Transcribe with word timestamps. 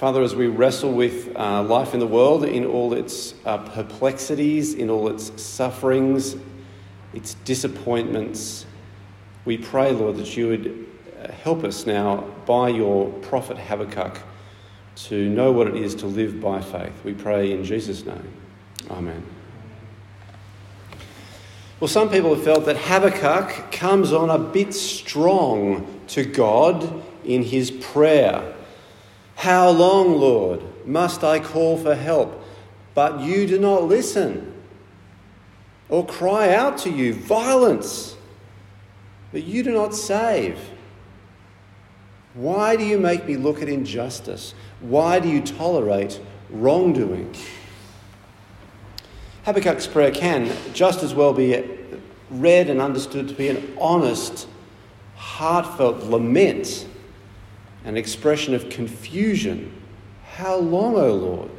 Father, 0.00 0.22
as 0.22 0.34
we 0.34 0.46
wrestle 0.46 0.94
with 0.94 1.30
uh, 1.36 1.62
life 1.62 1.92
in 1.92 2.00
the 2.00 2.06
world 2.06 2.42
in 2.42 2.64
all 2.64 2.94
its 2.94 3.34
uh, 3.44 3.58
perplexities, 3.58 4.72
in 4.72 4.88
all 4.88 5.08
its 5.08 5.30
sufferings, 5.38 6.36
its 7.12 7.34
disappointments, 7.44 8.64
we 9.44 9.58
pray, 9.58 9.92
Lord, 9.92 10.16
that 10.16 10.34
you 10.38 10.48
would 10.48 10.86
uh, 11.22 11.30
help 11.32 11.64
us 11.64 11.84
now 11.84 12.22
by 12.46 12.70
your 12.70 13.10
prophet 13.20 13.58
Habakkuk 13.58 14.22
to 14.94 15.28
know 15.28 15.52
what 15.52 15.66
it 15.66 15.76
is 15.76 15.94
to 15.96 16.06
live 16.06 16.40
by 16.40 16.62
faith. 16.62 16.94
We 17.04 17.12
pray 17.12 17.52
in 17.52 17.62
Jesus' 17.62 18.06
name. 18.06 18.32
Amen. 18.88 19.22
Well, 21.78 21.88
some 21.88 22.08
people 22.08 22.34
have 22.34 22.42
felt 22.42 22.64
that 22.64 22.78
Habakkuk 22.78 23.70
comes 23.70 24.14
on 24.14 24.30
a 24.30 24.38
bit 24.38 24.72
strong 24.72 26.00
to 26.06 26.24
God 26.24 27.02
in 27.22 27.42
his 27.42 27.70
prayer. 27.70 28.54
How 29.40 29.70
long, 29.70 30.20
Lord, 30.20 30.62
must 30.86 31.24
I 31.24 31.38
call 31.40 31.78
for 31.78 31.94
help, 31.94 32.44
but 32.92 33.20
you 33.20 33.46
do 33.46 33.58
not 33.58 33.84
listen? 33.84 34.52
Or 35.88 36.04
cry 36.04 36.54
out 36.54 36.76
to 36.80 36.90
you, 36.90 37.14
violence, 37.14 38.16
but 39.32 39.44
you 39.44 39.62
do 39.62 39.72
not 39.72 39.94
save? 39.94 40.58
Why 42.34 42.76
do 42.76 42.84
you 42.84 42.98
make 42.98 43.24
me 43.24 43.38
look 43.38 43.62
at 43.62 43.70
injustice? 43.70 44.52
Why 44.80 45.20
do 45.20 45.28
you 45.30 45.40
tolerate 45.40 46.20
wrongdoing? 46.50 47.34
Habakkuk's 49.46 49.86
prayer 49.86 50.10
can 50.10 50.54
just 50.74 51.02
as 51.02 51.14
well 51.14 51.32
be 51.32 51.64
read 52.28 52.68
and 52.68 52.78
understood 52.78 53.26
to 53.28 53.34
be 53.34 53.48
an 53.48 53.74
honest, 53.80 54.46
heartfelt 55.16 56.02
lament 56.02 56.86
an 57.84 57.96
expression 57.96 58.54
of 58.54 58.68
confusion. 58.68 59.72
How 60.34 60.56
long, 60.56 60.96
O 60.96 61.12
Lord, 61.14 61.50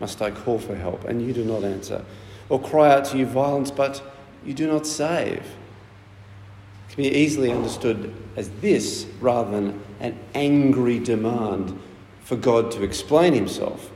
must 0.00 0.20
I 0.20 0.30
call 0.30 0.58
for 0.58 0.74
help 0.74 1.04
and 1.04 1.24
you 1.24 1.32
do 1.32 1.44
not 1.44 1.64
answer? 1.64 2.04
Or 2.48 2.60
cry 2.60 2.92
out 2.92 3.04
to 3.06 3.18
you 3.18 3.26
violence, 3.26 3.70
but 3.70 4.02
you 4.44 4.54
do 4.54 4.66
not 4.66 4.86
save? 4.86 5.38
It 5.38 6.94
can 6.94 7.02
be 7.04 7.14
easily 7.14 7.50
understood 7.50 8.14
as 8.36 8.50
this 8.60 9.06
rather 9.20 9.50
than 9.50 9.80
an 10.00 10.18
angry 10.34 10.98
demand 10.98 11.80
for 12.22 12.36
God 12.36 12.70
to 12.72 12.82
explain 12.82 13.32
himself. 13.32 13.90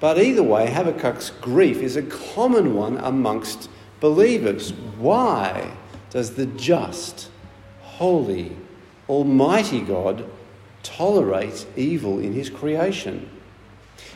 But 0.00 0.18
either 0.18 0.42
way, 0.42 0.66
Habakkuk's 0.68 1.30
grief 1.30 1.78
is 1.78 1.96
a 1.96 2.02
common 2.02 2.74
one 2.74 2.98
amongst 2.98 3.68
believers. 4.00 4.72
Why 4.98 5.72
does 6.10 6.34
the 6.34 6.46
just, 6.46 7.30
holy, 7.82 8.56
almighty 9.08 9.80
God 9.80 10.28
tolerate 10.82 11.66
evil 11.76 12.18
in 12.18 12.32
his 12.32 12.50
creation. 12.50 13.28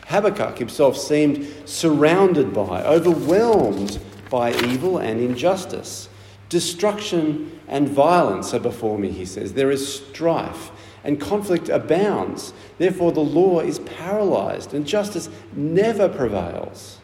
Habakkuk 0.07 0.57
himself 0.57 0.97
seemed 0.97 1.47
surrounded 1.65 2.53
by, 2.53 2.83
overwhelmed 2.83 3.99
by 4.29 4.53
evil 4.53 4.97
and 4.97 5.19
injustice. 5.19 6.09
Destruction 6.49 7.59
and 7.67 7.89
violence 7.89 8.53
are 8.53 8.59
before 8.59 8.97
me, 8.97 9.09
he 9.09 9.25
says. 9.25 9.53
There 9.53 9.71
is 9.71 10.01
strife 10.01 10.71
and 11.03 11.19
conflict 11.19 11.69
abounds. 11.69 12.53
Therefore, 12.77 13.11
the 13.11 13.19
law 13.19 13.59
is 13.59 13.79
paralyzed 13.79 14.73
and 14.73 14.85
justice 14.85 15.29
never 15.53 16.07
prevails. 16.07 16.99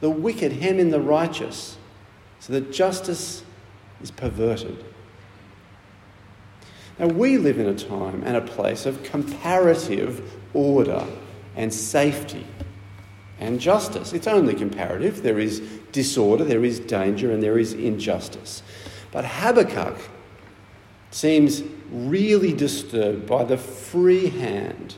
The 0.00 0.10
wicked 0.10 0.52
hem 0.52 0.78
in 0.78 0.90
the 0.90 1.00
righteous, 1.00 1.78
so 2.40 2.52
that 2.52 2.72
justice 2.72 3.42
is 4.02 4.10
perverted. 4.10 4.84
Now, 6.98 7.08
we 7.08 7.38
live 7.38 7.58
in 7.58 7.66
a 7.66 7.74
time 7.74 8.22
and 8.24 8.36
a 8.36 8.40
place 8.40 8.86
of 8.86 9.02
comparative 9.02 10.32
order 10.52 11.04
and 11.56 11.72
safety 11.72 12.46
and 13.40 13.60
justice. 13.60 14.12
It's 14.12 14.28
only 14.28 14.54
comparative. 14.54 15.22
There 15.22 15.38
is 15.38 15.60
disorder, 15.90 16.44
there 16.44 16.64
is 16.64 16.78
danger, 16.78 17.32
and 17.32 17.42
there 17.42 17.58
is 17.58 17.72
injustice. 17.72 18.62
But 19.10 19.24
Habakkuk 19.24 19.96
seems 21.10 21.62
really 21.90 22.52
disturbed 22.52 23.26
by 23.26 23.44
the 23.44 23.56
free 23.56 24.28
hand 24.28 24.96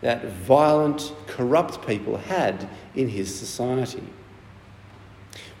that 0.00 0.24
violent, 0.26 1.12
corrupt 1.26 1.86
people 1.86 2.16
had 2.16 2.68
in 2.94 3.08
his 3.08 3.34
society. 3.34 4.02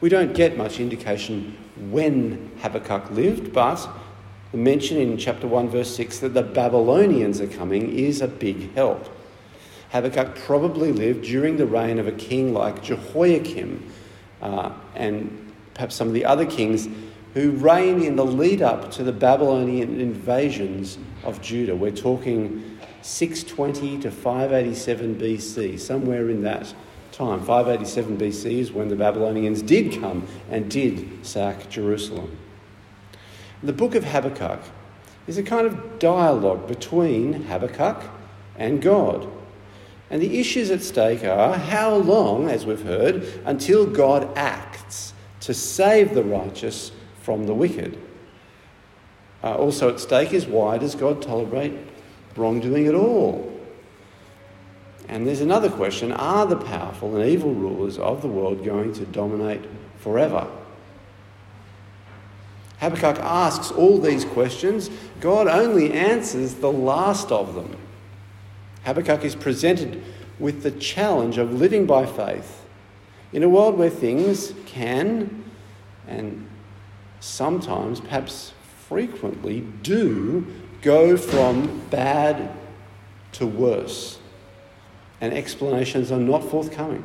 We 0.00 0.08
don't 0.08 0.34
get 0.34 0.56
much 0.56 0.78
indication 0.78 1.56
when 1.90 2.50
Habakkuk 2.60 3.10
lived, 3.10 3.52
but 3.52 3.88
the 4.52 4.58
mention 4.58 4.98
in 4.98 5.16
chapter 5.18 5.46
1, 5.46 5.68
verse 5.68 5.94
6 5.96 6.20
that 6.20 6.34
the 6.34 6.42
Babylonians 6.42 7.40
are 7.40 7.48
coming 7.48 7.96
is 7.96 8.20
a 8.20 8.28
big 8.28 8.74
help. 8.74 9.08
Habakkuk 9.90 10.36
probably 10.36 10.92
lived 10.92 11.24
during 11.24 11.56
the 11.56 11.66
reign 11.66 11.98
of 11.98 12.06
a 12.06 12.12
king 12.12 12.52
like 12.52 12.82
Jehoiakim 12.82 13.92
uh, 14.42 14.72
and 14.94 15.52
perhaps 15.74 15.94
some 15.94 16.08
of 16.08 16.14
the 16.14 16.24
other 16.24 16.46
kings 16.46 16.88
who 17.34 17.50
reigned 17.52 18.02
in 18.02 18.16
the 18.16 18.24
lead 18.24 18.62
up 18.62 18.90
to 18.92 19.04
the 19.04 19.12
Babylonian 19.12 20.00
invasions 20.00 20.98
of 21.22 21.42
Judah. 21.42 21.76
We're 21.76 21.90
talking 21.90 22.78
620 23.02 24.00
to 24.00 24.10
587 24.10 25.16
BC, 25.16 25.78
somewhere 25.78 26.30
in 26.30 26.42
that 26.42 26.72
time. 27.12 27.40
587 27.40 28.16
BC 28.16 28.58
is 28.58 28.72
when 28.72 28.88
the 28.88 28.96
Babylonians 28.96 29.62
did 29.62 30.00
come 30.00 30.26
and 30.50 30.70
did 30.70 31.26
sack 31.26 31.68
Jerusalem. 31.68 32.36
The 33.62 33.72
book 33.72 33.94
of 33.94 34.04
Habakkuk 34.04 34.60
is 35.26 35.38
a 35.38 35.42
kind 35.42 35.66
of 35.66 35.98
dialogue 35.98 36.68
between 36.68 37.44
Habakkuk 37.44 38.02
and 38.56 38.82
God. 38.82 39.26
And 40.10 40.22
the 40.22 40.38
issues 40.38 40.70
at 40.70 40.82
stake 40.82 41.24
are 41.24 41.54
how 41.56 41.94
long, 41.96 42.48
as 42.48 42.64
we've 42.64 42.82
heard, 42.82 43.24
until 43.44 43.86
God 43.86 44.36
acts 44.36 45.14
to 45.40 45.54
save 45.54 46.14
the 46.14 46.22
righteous 46.22 46.92
from 47.22 47.46
the 47.46 47.54
wicked. 47.54 47.98
Uh, 49.42 49.54
also 49.54 49.92
at 49.92 50.00
stake 50.00 50.32
is 50.32 50.46
why 50.46 50.78
does 50.78 50.94
God 50.94 51.22
tolerate 51.22 51.74
wrongdoing 52.36 52.86
at 52.86 52.94
all? 52.94 53.52
And 55.08 55.26
there's 55.26 55.40
another 55.40 55.70
question 55.70 56.12
are 56.12 56.46
the 56.46 56.56
powerful 56.56 57.16
and 57.16 57.28
evil 57.28 57.54
rulers 57.54 57.98
of 57.98 58.22
the 58.22 58.28
world 58.28 58.64
going 58.64 58.92
to 58.94 59.04
dominate 59.06 59.64
forever? 59.98 60.46
Habakkuk 62.86 63.20
asks 63.20 63.72
all 63.72 63.98
these 63.98 64.24
questions. 64.24 64.90
God 65.20 65.48
only 65.48 65.92
answers 65.92 66.54
the 66.54 66.70
last 66.70 67.32
of 67.32 67.56
them. 67.56 67.76
Habakkuk 68.84 69.24
is 69.24 69.34
presented 69.34 70.04
with 70.38 70.62
the 70.62 70.70
challenge 70.70 71.36
of 71.36 71.52
living 71.52 71.84
by 71.84 72.06
faith 72.06 72.64
in 73.32 73.42
a 73.42 73.48
world 73.48 73.76
where 73.76 73.90
things 73.90 74.54
can 74.66 75.44
and 76.06 76.48
sometimes, 77.18 77.98
perhaps 77.98 78.52
frequently, 78.88 79.62
do 79.82 80.46
go 80.80 81.16
from 81.16 81.82
bad 81.90 82.56
to 83.32 83.46
worse, 83.46 84.20
and 85.20 85.34
explanations 85.34 86.12
are 86.12 86.20
not 86.20 86.44
forthcoming. 86.44 87.02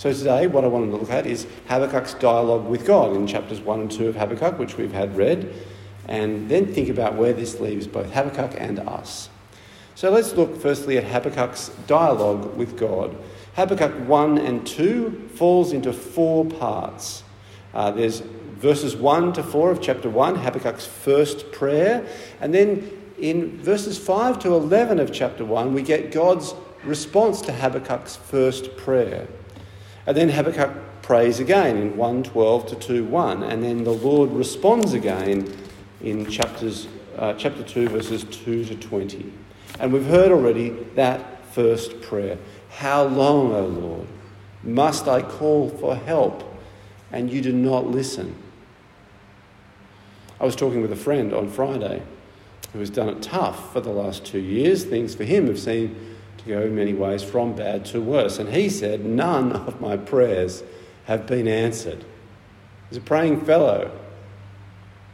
So 0.00 0.10
today, 0.14 0.46
what 0.46 0.64
I 0.64 0.66
want 0.66 0.90
to 0.90 0.96
look 0.96 1.10
at 1.10 1.26
is 1.26 1.46
Habakkuk's 1.68 2.14
dialogue 2.14 2.64
with 2.64 2.86
God 2.86 3.14
in 3.14 3.26
chapters 3.26 3.60
1 3.60 3.80
and 3.80 3.90
2 3.90 4.08
of 4.08 4.16
Habakkuk, 4.16 4.58
which 4.58 4.78
we've 4.78 4.94
had 4.94 5.14
read, 5.14 5.52
and 6.08 6.48
then 6.48 6.72
think 6.72 6.88
about 6.88 7.16
where 7.16 7.34
this 7.34 7.60
leaves 7.60 7.86
both 7.86 8.10
Habakkuk 8.10 8.58
and 8.58 8.78
us. 8.78 9.28
So 9.94 10.10
let's 10.10 10.32
look 10.32 10.58
firstly 10.58 10.96
at 10.96 11.04
Habakkuk's 11.04 11.68
dialogue 11.86 12.56
with 12.56 12.78
God. 12.78 13.14
Habakkuk 13.56 13.92
1 14.08 14.38
and 14.38 14.66
2 14.66 15.32
falls 15.34 15.74
into 15.74 15.92
four 15.92 16.46
parts. 16.46 17.22
Uh, 17.74 17.90
there's 17.90 18.20
verses 18.20 18.96
1 18.96 19.34
to 19.34 19.42
4 19.42 19.70
of 19.70 19.82
chapter 19.82 20.08
1, 20.08 20.36
Habakkuk's 20.36 20.86
first 20.86 21.52
prayer, 21.52 22.06
and 22.40 22.54
then 22.54 22.90
in 23.18 23.58
verses 23.58 23.98
5 23.98 24.38
to 24.38 24.54
11 24.54 24.98
of 24.98 25.12
chapter 25.12 25.44
1, 25.44 25.74
we 25.74 25.82
get 25.82 26.10
God's 26.10 26.54
response 26.84 27.42
to 27.42 27.52
Habakkuk's 27.52 28.16
first 28.16 28.78
prayer. 28.78 29.28
And 30.10 30.16
then 30.16 30.30
Habakkuk 30.30 31.02
prays 31.02 31.38
again 31.38 31.76
in 31.76 31.96
112 31.96 32.66
to 32.66 32.74
2:1, 32.74 33.44
and 33.44 33.62
then 33.62 33.84
the 33.84 33.92
Lord 33.92 34.32
responds 34.32 34.92
again 34.92 35.56
in 36.02 36.28
chapters 36.28 36.88
uh, 37.16 37.34
chapter 37.34 37.62
2 37.62 37.90
verses 37.90 38.24
2 38.24 38.64
to 38.64 38.74
20. 38.74 39.32
And 39.78 39.92
we've 39.92 40.06
heard 40.06 40.32
already 40.32 40.70
that 40.96 41.44
first 41.54 42.00
prayer. 42.00 42.38
How 42.70 43.04
long, 43.04 43.52
O 43.52 43.66
Lord, 43.66 44.08
must 44.64 45.06
I 45.06 45.22
call 45.22 45.68
for 45.68 45.94
help 45.94 46.42
and 47.12 47.30
you 47.30 47.40
do 47.40 47.52
not 47.52 47.86
listen? 47.86 48.34
I 50.40 50.44
was 50.44 50.56
talking 50.56 50.82
with 50.82 50.90
a 50.90 50.96
friend 50.96 51.32
on 51.32 51.48
Friday 51.48 52.02
who 52.72 52.80
has 52.80 52.90
done 52.90 53.10
it 53.10 53.22
tough 53.22 53.72
for 53.72 53.80
the 53.80 53.92
last 53.92 54.26
two 54.26 54.40
years. 54.40 54.82
Things 54.82 55.14
for 55.14 55.22
him 55.22 55.46
have 55.46 55.60
seemed 55.60 55.94
to 56.40 56.48
go 56.48 56.62
in 56.62 56.74
many 56.74 56.94
ways 56.94 57.22
from 57.22 57.54
bad 57.54 57.84
to 57.86 58.00
worse. 58.00 58.38
And 58.38 58.48
he 58.48 58.68
said, 58.68 59.04
None 59.04 59.52
of 59.52 59.80
my 59.80 59.96
prayers 59.96 60.62
have 61.04 61.26
been 61.26 61.48
answered. 61.48 62.04
He's 62.88 62.98
a 62.98 63.02
praying 63.02 63.42
fellow, 63.42 63.90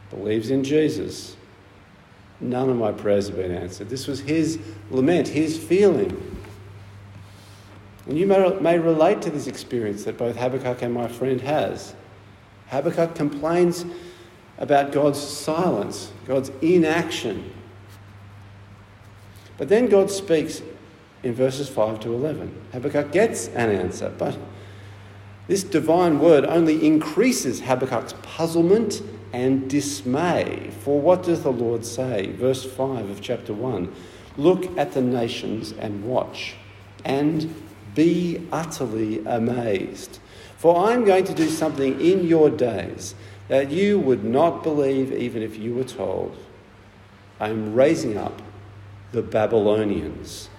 believes 0.09 0.49
in 0.49 0.63
Jesus. 0.63 1.35
None 2.39 2.69
of 2.69 2.77
my 2.77 2.91
prayers 2.91 3.27
have 3.27 3.37
been 3.37 3.51
answered. 3.51 3.89
This 3.89 4.07
was 4.07 4.21
his 4.21 4.59
lament, 4.89 5.27
his 5.27 5.57
feeling. 5.57 6.35
And 8.05 8.17
you 8.17 8.25
may, 8.25 8.49
may 8.59 8.79
relate 8.79 9.21
to 9.23 9.29
this 9.29 9.47
experience 9.47 10.05
that 10.05 10.17
both 10.17 10.35
Habakkuk 10.37 10.81
and 10.81 10.93
my 10.93 11.07
friend 11.07 11.41
has. 11.41 11.93
Habakkuk 12.67 13.15
complains 13.15 13.85
about 14.59 14.91
God's 14.91 15.19
silence, 15.19 16.11
God's 16.25 16.51
inaction. 16.61 17.51
But 19.57 19.69
then 19.69 19.87
God 19.87 20.09
speaks 20.09 20.61
in 21.23 21.33
verses 21.33 21.69
5 21.69 21.99
to 22.01 22.13
11. 22.13 22.53
Habakkuk 22.73 23.11
gets 23.11 23.47
an 23.49 23.71
answer, 23.71 24.13
but 24.17 24.37
this 25.47 25.63
divine 25.63 26.19
word 26.19 26.45
only 26.45 26.85
increases 26.85 27.61
Habakkuk's 27.61 28.13
puzzlement 28.21 29.01
and 29.33 29.69
dismay. 29.69 30.71
For 30.81 30.99
what 30.99 31.23
does 31.23 31.43
the 31.43 31.51
Lord 31.51 31.85
say? 31.85 32.31
Verse 32.31 32.65
5 32.65 33.09
of 33.09 33.21
chapter 33.21 33.53
1 33.53 33.93
Look 34.37 34.77
at 34.77 34.91
the 34.91 35.01
nations 35.01 35.71
and 35.71 36.05
watch, 36.05 36.55
and 37.03 37.53
be 37.95 38.47
utterly 38.51 39.25
amazed. 39.25 40.19
For 40.57 40.89
I'm 40.89 41.05
going 41.05 41.23
to 41.25 41.33
do 41.33 41.49
something 41.49 41.99
in 41.99 42.27
your 42.27 42.49
days 42.49 43.15
that 43.47 43.71
you 43.71 43.99
would 43.99 44.23
not 44.23 44.63
believe 44.63 45.11
even 45.11 45.41
if 45.41 45.57
you 45.57 45.73
were 45.73 45.83
told. 45.83 46.37
I 47.39 47.49
am 47.49 47.73
raising 47.73 48.17
up 48.17 48.41
the 49.11 49.21
Babylonians, 49.21 50.49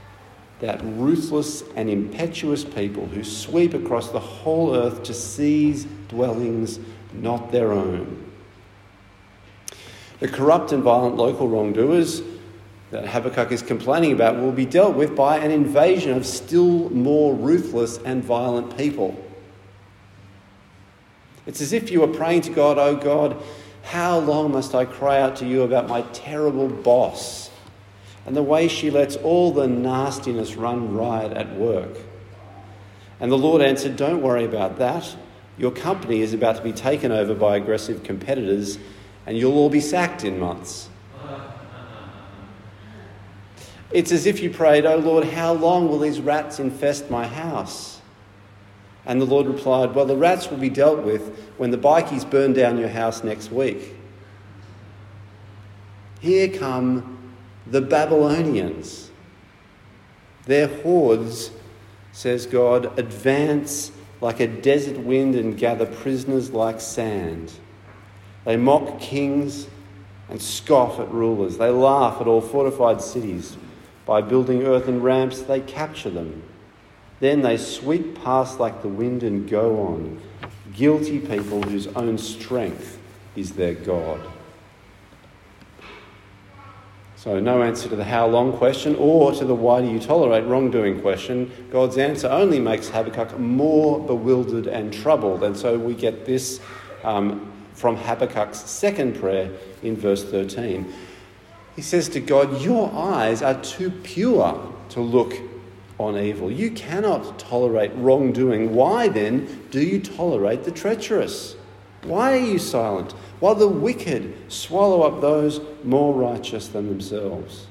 that 0.60 0.80
ruthless 0.82 1.62
and 1.76 1.88
impetuous 1.88 2.64
people 2.64 3.06
who 3.06 3.22
sweep 3.22 3.74
across 3.74 4.10
the 4.10 4.20
whole 4.20 4.74
earth 4.74 5.02
to 5.04 5.14
seize 5.14 5.86
dwellings 6.08 6.80
not 7.12 7.52
their 7.52 7.72
own. 7.72 8.24
The 10.20 10.28
corrupt 10.28 10.72
and 10.72 10.82
violent 10.82 11.16
local 11.16 11.48
wrongdoers 11.48 12.22
that 12.90 13.06
Habakkuk 13.06 13.52
is 13.52 13.62
complaining 13.62 14.12
about 14.12 14.36
will 14.36 14.52
be 14.52 14.64
dealt 14.64 14.96
with 14.96 15.14
by 15.14 15.38
an 15.38 15.50
invasion 15.50 16.12
of 16.16 16.26
still 16.26 16.90
more 16.90 17.34
ruthless 17.34 17.98
and 17.98 18.24
violent 18.24 18.76
people. 18.76 19.16
It's 21.46 21.60
as 21.60 21.72
if 21.72 21.90
you 21.90 22.00
were 22.00 22.08
praying 22.08 22.42
to 22.42 22.50
God, 22.50 22.78
Oh 22.78 22.96
God, 22.96 23.40
how 23.82 24.18
long 24.18 24.52
must 24.52 24.74
I 24.74 24.84
cry 24.84 25.20
out 25.20 25.36
to 25.36 25.46
you 25.46 25.62
about 25.62 25.88
my 25.88 26.02
terrible 26.12 26.68
boss 26.68 27.47
and 28.28 28.36
the 28.36 28.42
way 28.42 28.68
she 28.68 28.90
lets 28.90 29.16
all 29.16 29.52
the 29.52 29.66
nastiness 29.66 30.54
run 30.54 30.94
riot 30.94 31.32
at 31.32 31.54
work? 31.54 31.96
And 33.20 33.32
the 33.32 33.38
Lord 33.38 33.62
answered, 33.62 33.96
Don't 33.96 34.20
worry 34.20 34.44
about 34.44 34.76
that. 34.80 35.16
Your 35.56 35.70
company 35.70 36.20
is 36.20 36.34
about 36.34 36.56
to 36.56 36.62
be 36.62 36.74
taken 36.74 37.10
over 37.10 37.34
by 37.34 37.56
aggressive 37.56 38.02
competitors, 38.02 38.78
and 39.24 39.38
you'll 39.38 39.56
all 39.56 39.70
be 39.70 39.80
sacked 39.80 40.24
in 40.24 40.38
months. 40.38 40.90
It's 43.92 44.12
as 44.12 44.26
if 44.26 44.42
you 44.42 44.50
prayed, 44.50 44.84
Oh 44.84 44.98
Lord, 44.98 45.24
how 45.24 45.54
long 45.54 45.88
will 45.88 45.98
these 45.98 46.20
rats 46.20 46.60
infest 46.60 47.10
my 47.10 47.26
house? 47.26 48.02
And 49.06 49.22
the 49.22 49.24
Lord 49.24 49.46
replied, 49.46 49.94
Well, 49.94 50.04
the 50.04 50.18
rats 50.18 50.50
will 50.50 50.58
be 50.58 50.68
dealt 50.68 51.02
with 51.02 51.34
when 51.56 51.70
the 51.70 51.78
bikies 51.78 52.28
burn 52.28 52.52
down 52.52 52.76
your 52.76 52.90
house 52.90 53.24
next 53.24 53.50
week. 53.50 53.94
Here 56.20 56.48
come 56.48 57.17
the 57.66 57.80
Babylonians. 57.80 59.10
Their 60.46 60.68
hordes, 60.68 61.50
says 62.12 62.46
God, 62.46 62.98
advance 62.98 63.92
like 64.20 64.40
a 64.40 64.46
desert 64.46 64.98
wind 64.98 65.34
and 65.34 65.56
gather 65.56 65.86
prisoners 65.86 66.50
like 66.50 66.80
sand. 66.80 67.52
They 68.44 68.56
mock 68.56 69.00
kings 69.00 69.68
and 70.28 70.40
scoff 70.40 70.98
at 70.98 71.10
rulers. 71.10 71.58
They 71.58 71.70
laugh 71.70 72.20
at 72.20 72.26
all 72.26 72.40
fortified 72.40 73.00
cities. 73.00 73.56
By 74.06 74.22
building 74.22 74.62
earthen 74.62 75.02
ramps, 75.02 75.42
they 75.42 75.60
capture 75.60 76.10
them. 76.10 76.42
Then 77.20 77.42
they 77.42 77.56
sweep 77.56 78.22
past 78.22 78.58
like 78.58 78.82
the 78.82 78.88
wind 78.88 79.22
and 79.22 79.48
go 79.48 79.80
on, 79.80 80.20
guilty 80.72 81.18
people 81.18 81.62
whose 81.62 81.88
own 81.88 82.16
strength 82.16 82.98
is 83.36 83.52
their 83.52 83.74
God. 83.74 84.20
So, 87.28 87.38
no 87.38 87.62
answer 87.62 87.90
to 87.90 87.94
the 87.94 88.04
how 88.04 88.26
long 88.26 88.54
question 88.56 88.96
or 88.96 89.32
to 89.32 89.44
the 89.44 89.54
why 89.54 89.82
do 89.82 89.90
you 89.90 90.00
tolerate 90.00 90.46
wrongdoing 90.46 91.02
question. 91.02 91.52
God's 91.70 91.98
answer 91.98 92.26
only 92.26 92.58
makes 92.58 92.88
Habakkuk 92.88 93.38
more 93.38 94.00
bewildered 94.00 94.66
and 94.66 94.90
troubled. 94.90 95.44
And 95.44 95.54
so 95.54 95.78
we 95.78 95.92
get 95.92 96.24
this 96.24 96.58
um, 97.04 97.52
from 97.74 97.96
Habakkuk's 97.96 98.60
second 98.60 99.16
prayer 99.16 99.50
in 99.82 99.94
verse 99.94 100.24
13. 100.24 100.90
He 101.76 101.82
says 101.82 102.08
to 102.08 102.20
God, 102.20 102.62
Your 102.62 102.90
eyes 102.94 103.42
are 103.42 103.60
too 103.60 103.90
pure 103.90 104.74
to 104.88 105.00
look 105.00 105.34
on 105.98 106.16
evil. 106.16 106.50
You 106.50 106.70
cannot 106.70 107.38
tolerate 107.38 107.92
wrongdoing. 107.96 108.74
Why 108.74 109.08
then 109.08 109.66
do 109.70 109.82
you 109.82 110.00
tolerate 110.00 110.64
the 110.64 110.70
treacherous? 110.70 111.57
Why 112.02 112.32
are 112.32 112.44
you 112.44 112.58
silent 112.58 113.12
while 113.40 113.54
the 113.54 113.68
wicked 113.68 114.50
swallow 114.50 115.02
up 115.02 115.20
those 115.20 115.60
more 115.84 116.14
righteous 116.14 116.68
than 116.68 116.88
themselves? 116.88 117.66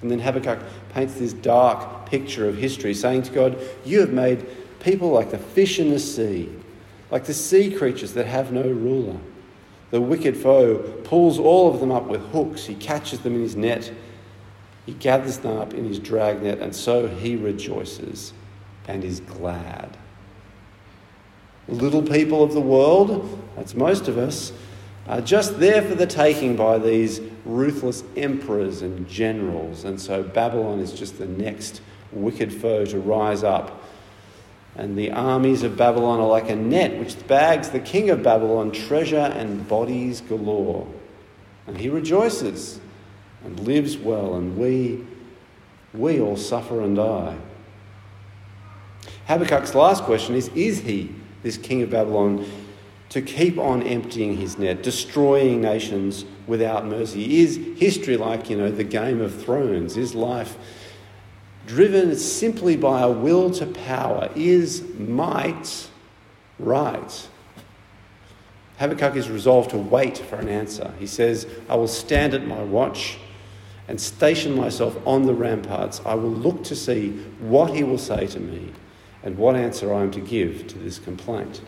And 0.00 0.10
then 0.10 0.18
Habakkuk 0.18 0.60
paints 0.90 1.14
this 1.14 1.32
dark 1.32 2.06
picture 2.06 2.48
of 2.48 2.56
history, 2.56 2.94
saying 2.94 3.22
to 3.24 3.32
God, 3.32 3.58
You 3.84 4.00
have 4.00 4.12
made 4.12 4.46
people 4.80 5.10
like 5.10 5.30
the 5.30 5.38
fish 5.38 5.78
in 5.78 5.90
the 5.90 5.98
sea, 5.98 6.50
like 7.10 7.24
the 7.24 7.34
sea 7.34 7.72
creatures 7.72 8.14
that 8.14 8.26
have 8.26 8.52
no 8.52 8.62
ruler. 8.62 9.18
The 9.90 10.00
wicked 10.00 10.36
foe 10.36 10.78
pulls 11.04 11.38
all 11.38 11.72
of 11.72 11.80
them 11.80 11.92
up 11.92 12.06
with 12.06 12.22
hooks, 12.32 12.64
he 12.64 12.74
catches 12.74 13.20
them 13.20 13.34
in 13.34 13.42
his 13.42 13.56
net 13.56 13.92
he 14.86 14.92
gathers 14.92 15.38
them 15.38 15.58
up 15.58 15.74
in 15.74 15.86
his 15.86 15.98
dragnet, 15.98 16.58
and 16.60 16.74
so 16.74 17.06
he 17.06 17.36
rejoices 17.36 18.32
and 18.88 19.04
is 19.04 19.20
glad. 19.20 19.96
Little 21.68 22.02
people 22.02 22.42
of 22.42 22.52
the 22.52 22.60
world, 22.60 23.40
that's 23.56 23.74
most 23.74 24.08
of 24.08 24.18
us, 24.18 24.52
are 25.06 25.20
just 25.20 25.58
there 25.58 25.82
for 25.82 25.94
the 25.94 26.06
taking 26.06 26.56
by 26.56 26.78
these 26.78 27.20
ruthless 27.44 28.04
emperors 28.16 28.82
and 28.82 29.08
generals. 29.08 29.84
And 29.84 30.00
so 30.00 30.22
Babylon 30.22 30.78
is 30.80 30.92
just 30.92 31.18
the 31.18 31.26
next 31.26 31.80
wicked 32.12 32.52
foe 32.52 32.84
to 32.86 32.98
rise 32.98 33.42
up. 33.42 33.82
And 34.74 34.96
the 34.96 35.12
armies 35.12 35.62
of 35.64 35.76
Babylon 35.76 36.20
are 36.20 36.28
like 36.28 36.48
a 36.48 36.56
net 36.56 36.98
which 36.98 37.26
bags 37.26 37.70
the 37.70 37.80
king 37.80 38.10
of 38.10 38.22
Babylon 38.22 38.72
treasure 38.72 39.16
and 39.16 39.68
bodies 39.68 40.20
galore. 40.22 40.86
And 41.66 41.76
he 41.76 41.88
rejoices 41.88 42.80
and 43.44 43.58
lives 43.60 43.96
well, 43.96 44.34
and 44.34 44.56
we, 44.56 45.04
we 45.92 46.20
all 46.20 46.36
suffer 46.36 46.80
and 46.80 46.96
die. 46.96 47.36
Habakkuk's 49.28 49.74
last 49.74 50.04
question 50.04 50.34
is 50.34 50.48
Is 50.48 50.80
he, 50.80 51.14
this 51.42 51.56
king 51.56 51.82
of 51.82 51.90
Babylon, 51.90 52.46
to 53.10 53.20
keep 53.20 53.58
on 53.58 53.82
emptying 53.82 54.36
his 54.36 54.58
net, 54.58 54.82
destroying 54.82 55.60
nations 55.60 56.24
without 56.46 56.86
mercy? 56.86 57.40
Is 57.40 57.56
history 57.76 58.16
like, 58.16 58.48
you 58.48 58.56
know, 58.56 58.70
the 58.70 58.84
Game 58.84 59.20
of 59.20 59.42
Thrones? 59.42 59.96
Is 59.96 60.14
life 60.14 60.56
driven 61.66 62.16
simply 62.16 62.76
by 62.76 63.02
a 63.02 63.10
will 63.10 63.50
to 63.50 63.66
power? 63.66 64.30
Is 64.34 64.82
might 64.98 65.88
right? 66.58 67.28
Habakkuk 68.78 69.16
is 69.16 69.30
resolved 69.30 69.70
to 69.70 69.78
wait 69.78 70.18
for 70.18 70.36
an 70.36 70.48
answer. 70.48 70.92
He 70.98 71.06
says, 71.06 71.46
I 71.68 71.76
will 71.76 71.88
stand 71.88 72.34
at 72.34 72.46
my 72.46 72.62
watch 72.62 73.18
and 73.88 74.00
station 74.00 74.56
myself 74.56 74.96
on 75.06 75.26
the 75.26 75.34
ramparts, 75.34 76.00
I 76.06 76.14
will 76.14 76.30
look 76.30 76.64
to 76.64 76.76
see 76.76 77.10
what 77.40 77.74
he 77.74 77.82
will 77.84 77.98
say 77.98 78.26
to 78.28 78.40
me 78.40 78.72
and 79.22 79.36
what 79.38 79.56
answer 79.56 79.92
I 79.92 80.02
am 80.02 80.10
to 80.12 80.20
give 80.20 80.66
to 80.68 80.78
this 80.78 80.98
complaint. 80.98 81.60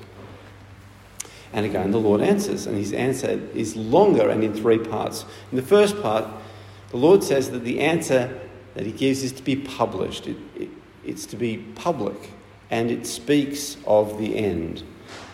And 1.53 1.65
again, 1.65 1.93
the 1.93 2.01
Lord 2.01 2.21
answers, 2.21 2.67
and 2.67 2.77
his 2.77 2.93
answer 2.93 3.41
is 3.55 3.77
longer 3.77 4.29
and 4.29 4.43
in 4.43 4.53
three 4.53 4.79
parts. 4.79 5.25
In 5.53 5.57
the 5.57 5.63
first 5.63 6.01
part, 6.03 6.27
the 6.91 6.97
Lord 6.97 7.23
says 7.23 7.51
that 7.53 7.65
the 7.65 7.81
answer 7.81 8.41
that 8.75 8.85
he 8.85 8.93
gives 8.93 9.23
is 9.23 9.33
to 9.33 9.43
be 9.43 9.55
published, 9.55 10.27
it, 10.27 10.37
it, 10.57 10.69
it's 11.05 11.27
to 11.27 11.37
be 11.37 11.59
public, 11.77 12.31
and 12.71 12.91
it 12.91 13.07
speaks 13.07 13.77
of 13.87 14.19
the 14.19 14.37
end. 14.37 14.83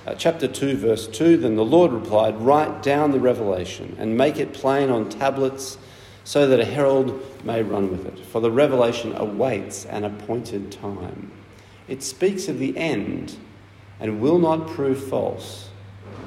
Uh, 0.06 0.14
chapter 0.14 0.46
2, 0.46 0.76
verse 0.76 1.06
2 1.08 1.38
Then 1.38 1.56
the 1.56 1.64
Lord 1.64 1.92
replied, 1.92 2.38
Write 2.40 2.82
down 2.82 3.12
the 3.12 3.20
revelation 3.20 3.96
and 3.98 4.16
make 4.16 4.38
it 4.38 4.52
plain 4.52 4.90
on 4.90 5.08
tablets 5.08 5.78
so 6.24 6.46
that 6.46 6.60
a 6.60 6.64
herald 6.64 7.18
may 7.44 7.62
run 7.62 7.90
with 7.90 8.06
it. 8.06 8.18
For 8.26 8.42
the 8.42 8.50
revelation 8.50 9.14
awaits 9.16 9.86
an 9.86 10.04
appointed 10.04 10.70
time. 10.70 11.32
It 11.90 12.04
speaks 12.04 12.46
of 12.46 12.60
the 12.60 12.78
end 12.78 13.36
and 13.98 14.20
will 14.20 14.38
not 14.38 14.68
prove 14.68 15.08
false. 15.08 15.70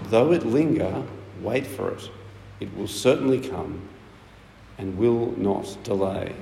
Though 0.10 0.34
it 0.34 0.46
linger, 0.46 1.04
wait 1.42 1.66
for 1.66 1.92
it. 1.92 2.10
It 2.60 2.76
will 2.76 2.88
certainly 2.88 3.40
come 3.40 3.88
and 4.78 4.98
will 4.98 5.32
not 5.38 5.78
delay. 5.84 6.36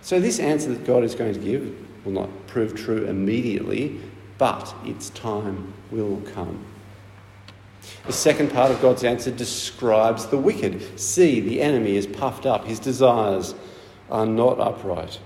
So, 0.00 0.18
this 0.18 0.40
answer 0.40 0.70
that 0.70 0.86
God 0.86 1.04
is 1.04 1.14
going 1.14 1.34
to 1.34 1.38
give 1.38 1.76
will 2.06 2.12
not 2.12 2.46
prove 2.46 2.74
true 2.74 3.04
immediately, 3.04 4.00
but 4.38 4.74
its 4.86 5.10
time 5.10 5.74
will 5.90 6.22
come. 6.32 6.64
The 8.06 8.12
second 8.12 8.52
part 8.52 8.70
of 8.70 8.80
God's 8.80 9.04
answer 9.04 9.30
describes 9.32 10.26
the 10.26 10.38
wicked. 10.38 10.98
See, 10.98 11.40
the 11.40 11.60
enemy 11.60 11.96
is 11.96 12.06
puffed 12.06 12.46
up, 12.46 12.64
his 12.64 12.78
desires 12.80 13.54
are 14.10 14.26
not 14.26 14.58
upright. 14.60 15.20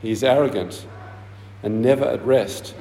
He 0.00 0.10
is 0.10 0.24
arrogant, 0.24 0.86
and 1.62 1.82
never 1.82 2.04
at 2.04 2.24
rest. 2.24 2.74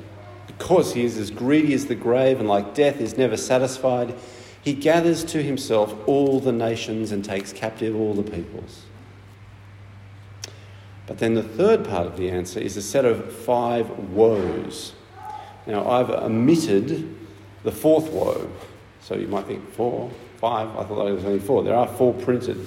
Because 0.47 0.93
he 0.93 1.03
is 1.03 1.17
as 1.17 1.31
greedy 1.31 1.73
as 1.73 1.87
the 1.87 1.95
grave 1.95 2.39
and 2.39 2.47
like 2.47 2.73
death 2.73 2.99
is 2.99 3.17
never 3.17 3.37
satisfied, 3.37 4.15
he 4.61 4.73
gathers 4.73 5.23
to 5.25 5.41
himself 5.41 5.95
all 6.07 6.39
the 6.39 6.51
nations 6.51 7.11
and 7.11 7.25
takes 7.25 7.51
captive 7.51 7.95
all 7.95 8.13
the 8.13 8.23
peoples. 8.23 8.83
But 11.07 11.17
then 11.17 11.33
the 11.33 11.43
third 11.43 11.83
part 11.83 12.05
of 12.05 12.15
the 12.15 12.29
answer 12.29 12.59
is 12.59 12.77
a 12.77 12.81
set 12.81 13.05
of 13.05 13.33
five 13.33 13.89
woes. 13.89 14.93
Now, 15.67 15.89
I've 15.89 16.09
omitted 16.09 17.15
the 17.63 17.71
fourth 17.71 18.09
woe. 18.11 18.49
So 19.01 19.15
you 19.15 19.27
might 19.27 19.45
think 19.45 19.67
four, 19.73 20.11
five. 20.37 20.69
I 20.69 20.83
thought 20.83 21.03
there 21.03 21.13
was 21.13 21.25
only 21.25 21.39
four. 21.39 21.63
There 21.63 21.75
are 21.75 21.87
four 21.87 22.13
printed. 22.13 22.65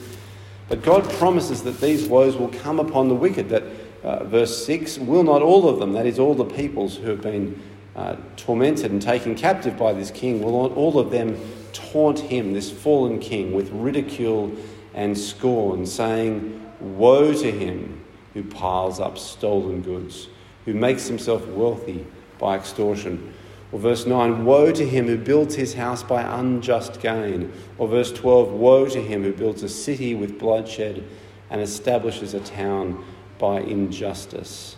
But 0.69 0.83
God 0.83 1.09
promises 1.13 1.63
that 1.63 1.81
these 1.81 2.07
woes 2.07 2.37
will 2.37 2.49
come 2.49 2.81
upon 2.81 3.09
the 3.09 3.15
wicked. 3.15 3.49
That 3.51 3.65
uh, 4.05 4.25
verse 4.25 4.65
6 4.67 4.99
will 4.99 5.23
not 5.23 5.43
all 5.43 5.69
of 5.69 5.79
them, 5.79 5.95
that 5.95 6.07
is, 6.07 6.19
all 6.19 6.35
the 6.35 6.45
peoples 6.45 6.97
who 6.97 7.09
have 7.09 7.23
been 7.23 7.61
uh, 7.97 8.17
tormented 8.37 8.91
and 8.91 9.01
taken 9.01 9.35
captive 9.35 9.77
by 9.77 9.93
this 9.93 10.11
king, 10.11 10.43
will 10.43 10.69
not 10.69 10.77
all 10.77 10.99
of 10.99 11.11
them 11.11 11.39
taunt 11.73 12.19
him, 12.19 12.53
this 12.53 12.71
fallen 12.71 13.19
king, 13.19 13.53
with 13.55 13.71
ridicule 13.71 14.55
and 14.93 15.17
scorn, 15.17 15.87
saying, 15.87 16.61
Woe 16.81 17.33
to 17.33 17.51
him 17.51 18.05
who 18.35 18.45
piles 18.45 19.01
up 19.01 19.17
stolen 19.17 19.81
goods, 19.81 20.29
who 20.67 20.75
makes 20.75 21.07
himself 21.07 21.47
wealthy 21.49 22.07
by 22.39 22.57
extortion. 22.57 23.33
Or 23.73 23.79
verse 23.79 24.07
9, 24.07 24.45
Woe 24.45 24.71
to 24.73 24.87
him 24.87 25.07
who 25.07 25.17
builds 25.17 25.55
his 25.55 25.75
house 25.75 26.03
by 26.03 26.23
unjust 26.23 27.01
gain. 27.01 27.53
Or 27.79 27.89
verse 27.89 28.13
12, 28.13 28.53
Woe 28.53 28.87
to 28.87 29.01
him 29.01 29.23
who 29.23 29.33
builds 29.33 29.63
a 29.63 29.69
city 29.69 30.15
with 30.15 30.39
bloodshed 30.39 31.03
and 31.51 31.61
establishes 31.61 32.35
a 32.35 32.41
town 32.41 33.05
by 33.39 33.61
injustice. 33.61 34.77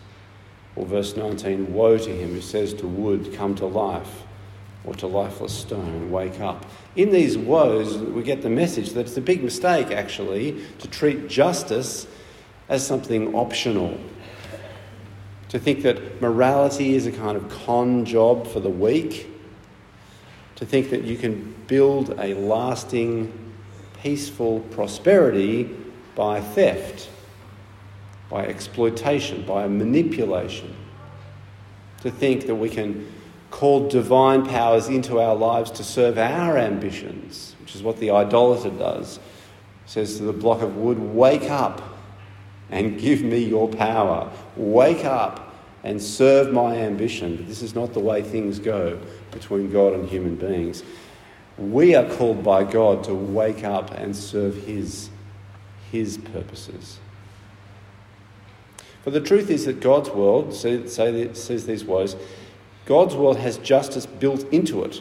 Or 0.76 0.84
verse 0.84 1.16
19, 1.16 1.72
Woe 1.72 1.96
to 1.98 2.10
him 2.10 2.32
who 2.32 2.40
says 2.40 2.74
to 2.74 2.86
wood, 2.86 3.32
Come 3.34 3.54
to 3.56 3.66
life, 3.66 4.22
or 4.84 4.94
to 4.94 5.06
lifeless 5.06 5.52
stone, 5.52 6.10
Wake 6.10 6.40
up. 6.40 6.66
In 6.94 7.10
these 7.10 7.38
woes, 7.38 7.96
we 7.98 8.22
get 8.22 8.42
the 8.42 8.50
message 8.50 8.90
that 8.90 9.06
it's 9.06 9.16
a 9.16 9.22
big 9.22 9.42
mistake, 9.42 9.90
actually, 9.90 10.62
to 10.78 10.88
treat 10.88 11.28
justice 11.28 12.06
as 12.68 12.86
something 12.86 13.34
optional. 13.34 13.98
To 15.50 15.58
think 15.58 15.82
that 15.82 16.20
morality 16.20 16.94
is 16.94 17.06
a 17.06 17.12
kind 17.12 17.36
of 17.36 17.48
con 17.48 18.04
job 18.04 18.46
for 18.46 18.60
the 18.60 18.68
weak. 18.70 19.30
To 20.56 20.66
think 20.66 20.90
that 20.90 21.04
you 21.04 21.16
can 21.16 21.54
build 21.66 22.18
a 22.18 22.34
lasting, 22.34 23.32
peaceful 24.02 24.60
prosperity 24.70 25.74
by 26.14 26.40
theft, 26.40 27.08
by 28.30 28.46
exploitation, 28.46 29.44
by 29.46 29.66
manipulation. 29.68 30.74
To 32.02 32.10
think 32.10 32.46
that 32.46 32.54
we 32.54 32.68
can 32.68 33.12
call 33.50 33.88
divine 33.88 34.46
powers 34.46 34.88
into 34.88 35.20
our 35.20 35.34
lives 35.34 35.70
to 35.72 35.84
serve 35.84 36.18
our 36.18 36.58
ambitions, 36.58 37.56
which 37.60 37.74
is 37.74 37.82
what 37.82 37.98
the 37.98 38.10
idolater 38.10 38.70
does. 38.70 39.18
says 39.86 40.18
to 40.18 40.24
the 40.24 40.32
block 40.32 40.62
of 40.62 40.76
wood, 40.76 40.98
Wake 40.98 41.50
up 41.50 41.80
and 42.70 42.98
give 42.98 43.22
me 43.22 43.38
your 43.38 43.68
power. 43.68 44.30
Wake 44.56 45.04
up 45.04 45.54
and 45.84 46.02
serve 46.02 46.52
my 46.52 46.76
ambition. 46.76 47.36
But 47.36 47.46
this 47.46 47.62
is 47.62 47.74
not 47.74 47.92
the 47.92 48.00
way 48.00 48.22
things 48.22 48.58
go 48.58 48.98
between 49.30 49.70
God 49.70 49.92
and 49.94 50.08
human 50.08 50.34
beings. 50.34 50.82
We 51.58 51.94
are 51.94 52.08
called 52.16 52.42
by 52.42 52.64
God 52.64 53.04
to 53.04 53.14
wake 53.14 53.64
up 53.64 53.92
and 53.92 54.14
serve 54.14 54.56
His, 54.66 55.08
His 55.90 56.18
purposes. 56.18 56.98
For 59.06 59.12
the 59.12 59.20
truth 59.20 59.50
is 59.50 59.66
that 59.66 59.78
God's 59.78 60.10
world, 60.10 60.52
say, 60.52 60.84
say, 60.88 61.32
says 61.32 61.64
these 61.64 61.84
woes, 61.84 62.16
God's 62.86 63.14
world 63.14 63.36
has 63.36 63.56
justice 63.58 64.04
built 64.04 64.42
into 64.52 64.82
it. 64.82 65.00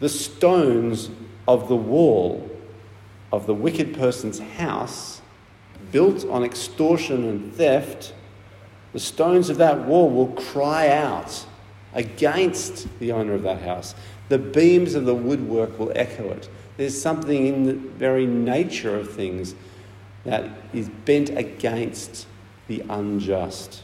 The 0.00 0.08
stones 0.08 1.08
of 1.46 1.68
the 1.68 1.76
wall 1.76 2.50
of 3.30 3.46
the 3.46 3.54
wicked 3.54 3.94
person's 3.94 4.40
house 4.40 5.22
built 5.92 6.26
on 6.28 6.42
extortion 6.42 7.28
and 7.28 7.54
theft, 7.54 8.12
the 8.92 8.98
stones 8.98 9.50
of 9.50 9.58
that 9.58 9.86
wall 9.86 10.10
will 10.10 10.32
cry 10.32 10.88
out 10.88 11.46
against 11.94 12.88
the 12.98 13.12
owner 13.12 13.34
of 13.34 13.44
that 13.44 13.62
house. 13.62 13.94
The 14.30 14.38
beams 14.38 14.96
of 14.96 15.04
the 15.04 15.14
woodwork 15.14 15.78
will 15.78 15.92
echo 15.94 16.28
it. 16.30 16.48
There's 16.76 17.00
something 17.00 17.46
in 17.46 17.62
the 17.62 17.74
very 17.74 18.26
nature 18.26 18.96
of 18.96 19.12
things 19.12 19.54
that 20.24 20.50
is 20.72 20.88
bent 20.88 21.30
against 21.30 22.26
the 22.68 22.84
unjust. 22.88 23.82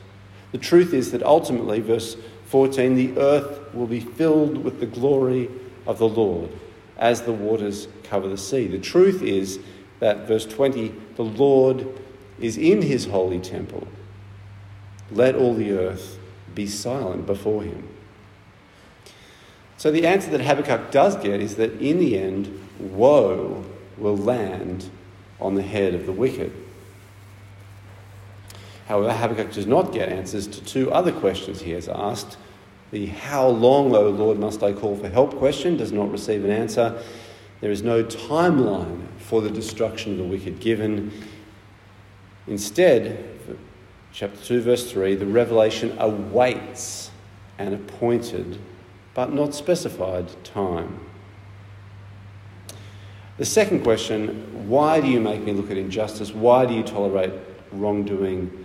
The 0.52 0.58
truth 0.58 0.94
is 0.94 1.10
that 1.10 1.22
ultimately, 1.22 1.80
verse 1.80 2.16
14, 2.46 2.94
the 2.94 3.18
earth 3.18 3.74
will 3.74 3.88
be 3.88 4.00
filled 4.00 4.58
with 4.58 4.78
the 4.78 4.86
glory 4.86 5.50
of 5.86 5.98
the 5.98 6.08
Lord 6.08 6.50
as 6.96 7.22
the 7.22 7.32
waters 7.32 7.88
cover 8.04 8.28
the 8.28 8.38
sea. 8.38 8.68
The 8.68 8.78
truth 8.78 9.22
is 9.22 9.58
that, 9.98 10.28
verse 10.28 10.46
20, 10.46 10.94
the 11.16 11.24
Lord 11.24 11.86
is 12.38 12.56
in 12.56 12.82
his 12.82 13.06
holy 13.06 13.40
temple. 13.40 13.88
Let 15.10 15.34
all 15.34 15.54
the 15.54 15.72
earth 15.72 16.18
be 16.54 16.66
silent 16.66 17.26
before 17.26 17.62
him. 17.62 17.88
So, 19.76 19.90
the 19.90 20.06
answer 20.06 20.30
that 20.30 20.40
Habakkuk 20.40 20.90
does 20.90 21.16
get 21.16 21.40
is 21.40 21.56
that 21.56 21.72
in 21.80 21.98
the 21.98 22.16
end, 22.16 22.60
woe 22.78 23.64
will 23.98 24.16
land 24.16 24.88
on 25.40 25.54
the 25.56 25.62
head 25.62 25.94
of 25.94 26.06
the 26.06 26.12
wicked. 26.12 26.52
However, 28.86 29.12
Habakkuk 29.12 29.52
does 29.52 29.66
not 29.66 29.92
get 29.92 30.08
answers 30.10 30.46
to 30.46 30.62
two 30.64 30.92
other 30.92 31.12
questions 31.12 31.62
he 31.62 31.70
has 31.72 31.88
asked. 31.88 32.36
The 32.90 33.06
how 33.06 33.48
long, 33.48 33.94
O 33.94 34.10
Lord, 34.10 34.38
must 34.38 34.62
I 34.62 34.72
call 34.72 34.96
for 34.96 35.08
help 35.08 35.36
question 35.36 35.76
does 35.76 35.90
not 35.90 36.10
receive 36.10 36.44
an 36.44 36.50
answer. 36.50 37.02
There 37.60 37.70
is 37.70 37.82
no 37.82 38.04
timeline 38.04 39.06
for 39.18 39.40
the 39.40 39.50
destruction 39.50 40.12
of 40.12 40.18
the 40.18 40.24
wicked 40.24 40.60
given. 40.60 41.10
Instead, 42.46 43.24
chapter 44.12 44.38
2, 44.44 44.60
verse 44.60 44.90
3, 44.90 45.14
the 45.14 45.26
revelation 45.26 45.96
awaits 45.98 47.10
an 47.58 47.72
appointed 47.72 48.58
but 49.14 49.32
not 49.32 49.54
specified 49.54 50.28
time. 50.44 51.00
The 53.38 53.44
second 53.44 53.82
question, 53.82 54.68
why 54.68 55.00
do 55.00 55.08
you 55.08 55.20
make 55.20 55.42
me 55.42 55.52
look 55.52 55.70
at 55.70 55.76
injustice? 55.76 56.32
Why 56.32 56.66
do 56.66 56.74
you 56.74 56.82
tolerate 56.82 57.32
wrongdoing? 57.72 58.63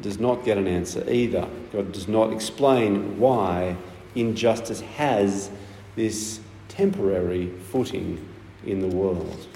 Does 0.00 0.18
not 0.18 0.44
get 0.44 0.58
an 0.58 0.66
answer 0.66 1.08
either. 1.10 1.48
God 1.72 1.92
does 1.92 2.06
not 2.06 2.32
explain 2.32 3.18
why 3.18 3.76
injustice 4.14 4.80
has 4.80 5.50
this 5.94 6.40
temporary 6.68 7.48
footing 7.70 8.26
in 8.64 8.80
the 8.80 8.94
world. 8.94 9.46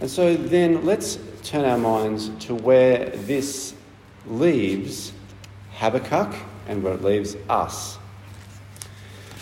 And 0.00 0.10
so 0.10 0.36
then 0.36 0.84
let's 0.84 1.18
turn 1.42 1.64
our 1.64 1.78
minds 1.78 2.30
to 2.46 2.54
where 2.54 3.10
this 3.10 3.74
leaves 4.26 5.12
Habakkuk 5.72 6.34
and 6.68 6.82
where 6.82 6.94
it 6.94 7.02
leaves 7.02 7.36
us. 7.48 7.96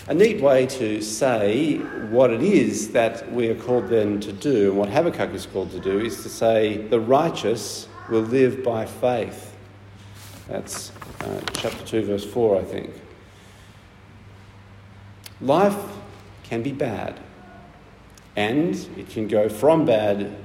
A 0.07 0.13
neat 0.13 0.41
way 0.41 0.65
to 0.65 1.01
say 1.01 1.77
what 2.09 2.31
it 2.31 2.41
is 2.41 2.91
that 2.93 3.29
we 3.31 3.49
are 3.49 3.55
called 3.55 3.89
then 3.89 4.21
to 4.21 4.31
do, 4.31 4.69
and 4.69 4.79
what 4.79 4.89
Habakkuk 4.89 5.33
is 5.35 5.45
called 5.45 5.71
to 5.71 5.79
do, 5.79 5.99
is 5.99 6.23
to 6.23 6.29
say, 6.29 6.77
the 6.87 6.99
righteous 6.99 7.88
will 8.09 8.21
live 8.21 8.63
by 8.63 8.85
faith. 8.85 9.55
That's 10.47 10.91
uh, 11.21 11.41
chapter 11.53 11.85
2, 11.85 12.03
verse 12.03 12.25
4, 12.25 12.59
I 12.59 12.63
think. 12.63 12.89
Life 15.41 15.77
can 16.43 16.63
be 16.63 16.71
bad, 16.71 17.19
and 18.35 18.75
it 18.97 19.09
can 19.09 19.27
go 19.27 19.47
from 19.47 19.85
bad 19.85 20.35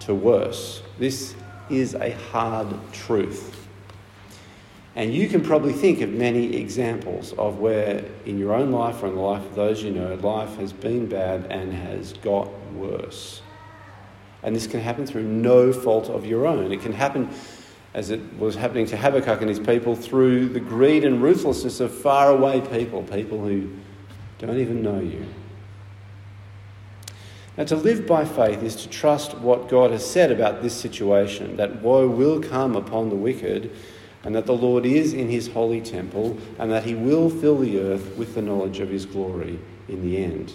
to 0.00 0.14
worse. 0.14 0.82
This 0.98 1.34
is 1.68 1.94
a 1.94 2.10
hard 2.10 2.68
truth. 2.92 3.54
And 4.96 5.14
you 5.14 5.28
can 5.28 5.42
probably 5.42 5.72
think 5.72 6.00
of 6.00 6.10
many 6.10 6.56
examples 6.56 7.32
of 7.34 7.58
where, 7.58 8.04
in 8.26 8.38
your 8.38 8.52
own 8.54 8.72
life 8.72 9.02
or 9.02 9.06
in 9.06 9.14
the 9.14 9.20
life 9.20 9.44
of 9.44 9.54
those 9.54 9.82
you 9.82 9.92
know, 9.92 10.14
life 10.14 10.56
has 10.56 10.72
been 10.72 11.06
bad 11.06 11.46
and 11.50 11.72
has 11.72 12.14
got 12.14 12.48
worse. 12.72 13.42
And 14.42 14.54
this 14.54 14.66
can 14.66 14.80
happen 14.80 15.06
through 15.06 15.24
no 15.24 15.72
fault 15.72 16.08
of 16.08 16.24
your 16.24 16.46
own. 16.46 16.70
It 16.72 16.80
can 16.80 16.92
happen, 16.92 17.28
as 17.94 18.10
it 18.10 18.20
was 18.38 18.54
happening 18.54 18.86
to 18.86 18.96
Habakkuk 18.96 19.40
and 19.40 19.48
his 19.48 19.58
people, 19.58 19.96
through 19.96 20.50
the 20.50 20.60
greed 20.60 21.04
and 21.04 21.22
ruthlessness 21.22 21.80
of 21.80 21.92
faraway 21.92 22.60
people, 22.60 23.02
people 23.02 23.44
who 23.44 23.70
don't 24.38 24.58
even 24.58 24.82
know 24.82 25.00
you. 25.00 25.26
Now, 27.56 27.64
to 27.64 27.74
live 27.74 28.06
by 28.06 28.24
faith 28.24 28.62
is 28.62 28.76
to 28.76 28.88
trust 28.88 29.36
what 29.38 29.68
God 29.68 29.90
has 29.90 30.08
said 30.08 30.30
about 30.30 30.62
this 30.62 30.74
situation 30.74 31.56
that 31.56 31.82
woe 31.82 32.06
will 32.06 32.40
come 32.40 32.76
upon 32.76 33.08
the 33.08 33.16
wicked, 33.16 33.72
and 34.22 34.34
that 34.36 34.46
the 34.46 34.56
Lord 34.56 34.86
is 34.86 35.12
in 35.12 35.28
his 35.28 35.48
holy 35.48 35.80
temple, 35.80 36.38
and 36.60 36.70
that 36.70 36.84
he 36.84 36.94
will 36.94 37.28
fill 37.28 37.58
the 37.58 37.80
earth 37.80 38.16
with 38.16 38.36
the 38.36 38.42
knowledge 38.42 38.78
of 38.78 38.90
his 38.90 39.06
glory 39.06 39.58
in 39.88 40.02
the 40.02 40.22
end. 40.22 40.52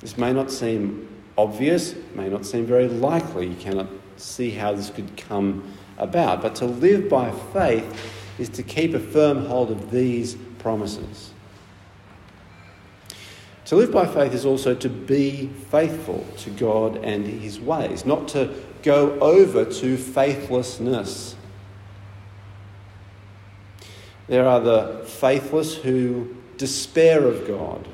This 0.00 0.16
may 0.16 0.32
not 0.32 0.50
seem 0.50 1.06
obvious, 1.36 1.94
may 2.14 2.28
not 2.28 2.44
seem 2.46 2.66
very 2.66 2.88
likely. 2.88 3.48
You 3.48 3.56
cannot 3.56 3.88
see 4.16 4.50
how 4.50 4.72
this 4.72 4.90
could 4.90 5.16
come 5.16 5.72
about. 5.98 6.42
But 6.42 6.54
to 6.56 6.66
live 6.66 7.08
by 7.08 7.30
faith 7.52 8.38
is 8.38 8.48
to 8.50 8.62
keep 8.62 8.94
a 8.94 9.00
firm 9.00 9.46
hold 9.46 9.70
of 9.70 9.90
these 9.90 10.36
promises. 10.58 11.30
To 13.66 13.76
live 13.76 13.92
by 13.92 14.06
faith 14.06 14.34
is 14.34 14.44
also 14.44 14.74
to 14.74 14.88
be 14.88 15.48
faithful 15.70 16.26
to 16.38 16.50
God 16.50 16.96
and 16.96 17.26
His 17.26 17.60
ways, 17.60 18.04
not 18.04 18.28
to 18.28 18.54
go 18.82 19.18
over 19.20 19.64
to 19.64 19.96
faithlessness. 19.96 21.36
There 24.26 24.46
are 24.46 24.60
the 24.60 25.04
faithless 25.06 25.76
who 25.76 26.36
despair 26.56 27.24
of 27.26 27.46
God. 27.46 27.88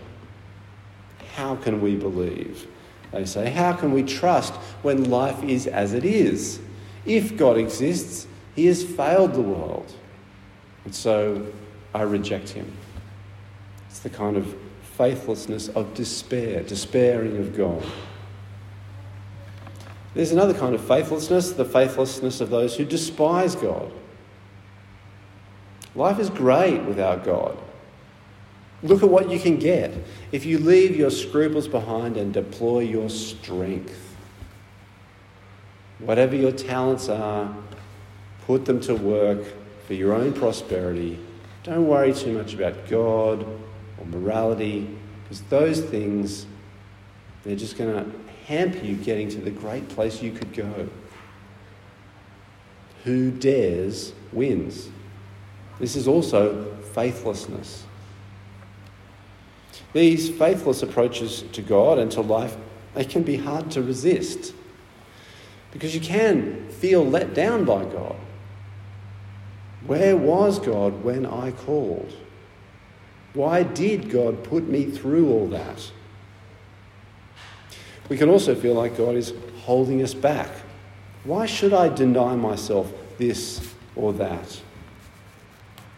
How 1.34 1.56
can 1.56 1.80
we 1.80 1.94
believe? 1.94 2.66
They 3.12 3.24
say, 3.24 3.50
How 3.50 3.72
can 3.72 3.92
we 3.92 4.02
trust 4.02 4.54
when 4.82 5.10
life 5.10 5.42
is 5.42 5.66
as 5.66 5.94
it 5.94 6.04
is? 6.04 6.60
If 7.06 7.36
God 7.36 7.56
exists, 7.56 8.26
He 8.54 8.66
has 8.66 8.84
failed 8.84 9.34
the 9.34 9.40
world. 9.40 9.92
And 10.84 10.94
so 10.94 11.46
I 11.94 12.02
reject 12.02 12.50
Him. 12.50 12.70
It's 13.88 14.00
the 14.00 14.10
kind 14.10 14.36
of 14.36 14.56
faithlessness 14.96 15.68
of 15.68 15.94
despair, 15.94 16.62
despairing 16.62 17.38
of 17.38 17.56
God. 17.56 17.84
There's 20.14 20.32
another 20.32 20.54
kind 20.54 20.74
of 20.74 20.84
faithlessness, 20.84 21.52
the 21.52 21.64
faithlessness 21.64 22.40
of 22.40 22.50
those 22.50 22.76
who 22.76 22.84
despise 22.84 23.54
God. 23.54 23.92
Life 25.94 26.18
is 26.18 26.30
great 26.30 26.82
without 26.82 27.24
God. 27.24 27.56
Look 28.82 29.02
at 29.02 29.08
what 29.08 29.30
you 29.30 29.40
can 29.40 29.58
get 29.58 29.92
if 30.30 30.46
you 30.46 30.58
leave 30.58 30.96
your 30.96 31.10
scruples 31.10 31.66
behind 31.66 32.16
and 32.16 32.32
deploy 32.32 32.80
your 32.80 33.10
strength. 33.10 34.16
Whatever 35.98 36.36
your 36.36 36.52
talents 36.52 37.08
are, 37.08 37.52
put 38.46 38.64
them 38.66 38.80
to 38.82 38.94
work 38.94 39.44
for 39.86 39.94
your 39.94 40.14
own 40.14 40.32
prosperity. 40.32 41.18
Don't 41.64 41.88
worry 41.88 42.14
too 42.14 42.38
much 42.38 42.54
about 42.54 42.88
God 42.88 43.42
or 43.98 44.06
morality, 44.06 44.96
because 45.24 45.42
those 45.42 45.80
things, 45.80 46.46
they're 47.42 47.56
just 47.56 47.76
going 47.76 47.92
to 47.92 48.10
hamper 48.46 48.78
you 48.78 48.94
getting 48.94 49.28
to 49.28 49.38
the 49.38 49.50
great 49.50 49.88
place 49.88 50.22
you 50.22 50.30
could 50.30 50.54
go. 50.54 50.88
Who 53.04 53.32
dares 53.32 54.12
wins. 54.32 54.88
This 55.80 55.96
is 55.96 56.06
also 56.06 56.76
faithlessness. 56.92 57.84
These 59.92 60.28
faithless 60.28 60.82
approaches 60.82 61.44
to 61.52 61.62
God 61.62 61.98
and 61.98 62.10
to 62.12 62.20
life, 62.20 62.56
they 62.94 63.04
can 63.04 63.22
be 63.22 63.36
hard 63.36 63.70
to 63.72 63.82
resist 63.82 64.54
because 65.72 65.94
you 65.94 66.00
can 66.00 66.68
feel 66.70 67.04
let 67.04 67.34
down 67.34 67.64
by 67.64 67.84
God. 67.84 68.16
Where 69.86 70.16
was 70.16 70.58
God 70.58 71.02
when 71.04 71.24
I 71.24 71.52
called? 71.52 72.14
Why 73.34 73.62
did 73.62 74.10
God 74.10 74.42
put 74.42 74.68
me 74.68 74.86
through 74.86 75.30
all 75.30 75.46
that? 75.48 75.90
We 78.08 78.16
can 78.16 78.28
also 78.28 78.54
feel 78.54 78.74
like 78.74 78.96
God 78.96 79.14
is 79.14 79.34
holding 79.62 80.02
us 80.02 80.14
back. 80.14 80.50
Why 81.24 81.46
should 81.46 81.74
I 81.74 81.88
deny 81.88 82.34
myself 82.36 82.90
this 83.18 83.74
or 83.94 84.12
that? 84.14 84.60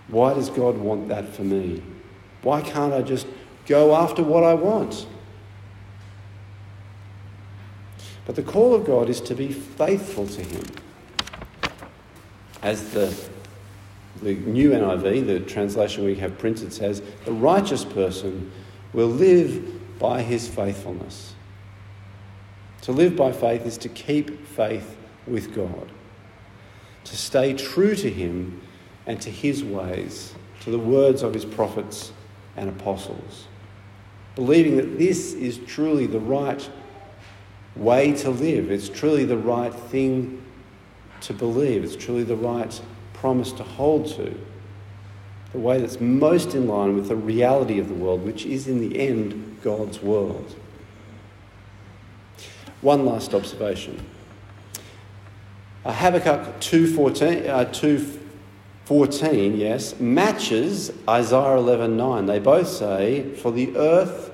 Why 0.09 0.35
does 0.35 0.51
God 0.51 0.77
want 0.77 1.09
that 1.09 1.29
for 1.29 1.43
me? 1.43 1.83
Why 2.43 2.63
can't 2.63 2.93
I 2.93 3.03
just 3.03 3.27
go 3.71 3.97
after 3.97 4.23
what 4.23 4.45
I 4.45 4.53
want? 4.53 5.07
But 8.27 8.37
the 8.37 8.43
call 8.43 8.75
of 8.75 8.85
God 8.85 9.09
is 9.09 9.21
to 9.23 9.35
be 9.35 9.51
faithful 9.51 10.27
to 10.27 10.43
Him. 10.43 10.65
As 12.63 12.91
the 12.91 13.17
the 14.23 14.35
new 14.35 14.71
NIV, 14.71 15.27
the 15.27 15.41
translation 15.41 16.05
we 16.05 16.15
have 16.17 16.39
printed, 16.39 16.73
says, 16.73 17.03
The 17.25 17.33
righteous 17.33 17.85
person 17.85 18.51
will 18.93 19.09
live 19.09 19.99
by 19.99 20.23
his 20.23 20.49
faithfulness. 20.49 21.35
To 22.83 22.93
live 22.93 23.17
by 23.17 23.33
faith 23.33 23.67
is 23.67 23.79
to 23.79 23.89
keep 23.89 24.47
faith 24.47 24.97
with 25.27 25.55
God, 25.55 25.91
to 27.05 27.17
stay 27.17 27.55
true 27.55 27.95
to 27.95 28.11
him 28.11 28.61
and 29.07 29.21
to 29.23 29.31
his 29.31 29.63
ways, 29.63 30.35
to 30.61 30.71
the 30.71 30.79
words 30.79 31.23
of 31.23 31.35
his 31.35 31.45
prophets 31.45 32.13
and 32.57 32.69
apostles, 32.69 33.47
believing 34.41 34.79
that 34.79 34.99
this 34.99 35.35
is 35.35 35.59
truly 35.67 36.07
the 36.07 36.19
right 36.19 36.71
way 37.77 38.11
to 38.11 38.31
live, 38.31 38.71
it's 38.71 38.89
truly 38.89 39.27
the 39.27 39.37
right 39.37 39.75
thing 39.75 40.43
to 41.21 41.35
believe, 41.35 41.85
it's 41.85 41.95
truly 41.95 42.23
the 42.23 42.35
right 42.35 42.81
promise 43.13 43.53
to 43.53 43.63
hold 43.63 44.07
to, 44.07 44.35
the 45.53 45.59
way 45.59 45.79
that's 45.79 46.01
most 46.01 46.55
in 46.55 46.67
line 46.67 46.97
with 46.97 47.09
the 47.09 47.17
reality 47.17 47.79
of 47.79 47.89
the 47.89 47.95
world, 47.95 48.25
which 48.25 48.47
is 48.47 48.67
in 48.67 48.81
the 48.81 48.99
end 48.99 49.59
God's 49.63 50.01
world. 50.01 50.57
One 52.81 53.05
last 53.05 53.35
observation. 53.35 54.03
Uh, 55.85 55.93
Habakkuk 55.93 56.61
2.14, 56.61 57.47
uh, 57.47 57.67
2.14, 57.67 59.59
yes, 59.59 60.01
matches 60.01 60.91
Isaiah 61.07 61.59
11.9. 61.59 62.27
They 62.27 62.39
both 62.39 62.69
say, 62.69 63.35
For 63.35 63.53
the 63.53 63.77
earth 63.77 64.30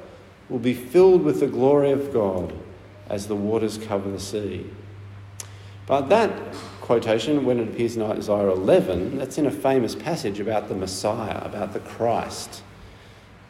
will 0.48 0.58
be 0.58 0.74
filled 0.74 1.22
with 1.22 1.40
the 1.40 1.46
glory 1.46 1.90
of 1.90 2.12
God 2.12 2.52
as 3.08 3.26
the 3.26 3.36
waters 3.36 3.78
cover 3.78 4.10
the 4.10 4.20
sea. 4.20 4.66
But 5.86 6.08
that 6.08 6.30
quotation, 6.80 7.44
when 7.44 7.60
it 7.60 7.68
appears 7.68 7.96
in 7.96 8.02
Isaiah 8.02 8.50
11, 8.50 9.18
that's 9.18 9.38
in 9.38 9.46
a 9.46 9.50
famous 9.50 9.94
passage 9.94 10.40
about 10.40 10.68
the 10.68 10.74
Messiah, 10.74 11.38
about 11.44 11.72
the 11.72 11.80
Christ, 11.80 12.62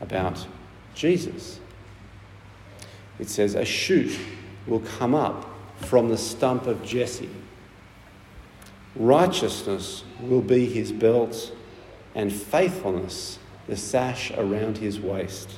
about 0.00 0.46
Jesus. 0.94 1.60
It 3.18 3.28
says, 3.30 3.54
A 3.54 3.64
shoot 3.64 4.18
will 4.66 4.80
come 4.80 5.14
up 5.14 5.48
from 5.76 6.08
the 6.08 6.18
stump 6.18 6.66
of 6.66 6.84
Jesse. 6.84 7.30
Righteousness 8.94 10.04
will 10.20 10.42
be 10.42 10.66
his 10.66 10.92
belt, 10.92 11.52
and 12.14 12.32
faithfulness 12.32 13.38
the 13.66 13.76
sash 13.76 14.30
around 14.32 14.78
his 14.78 15.00
waist. 15.00 15.50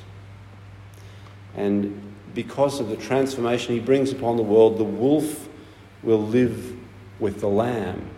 And 1.55 2.01
because 2.33 2.79
of 2.79 2.89
the 2.89 2.95
transformation 2.95 3.73
he 3.73 3.79
brings 3.79 4.11
upon 4.11 4.37
the 4.37 4.43
world, 4.43 4.77
the 4.77 4.83
wolf 4.83 5.49
will 6.03 6.21
live 6.21 6.75
with 7.19 7.41
the 7.41 7.49
Lamb. 7.49 8.09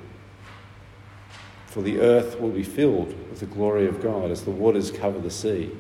For 1.68 1.82
the 1.82 2.02
earth 2.02 2.40
will 2.40 2.50
be 2.50 2.64
filled 2.64 3.08
with 3.30 3.40
the 3.40 3.46
glory 3.46 3.88
of 3.88 4.02
God 4.02 4.30
as 4.30 4.44
the 4.44 4.52
waters 4.52 4.92
cover 4.92 5.20
the 5.20 5.32
sea. 5.32 5.72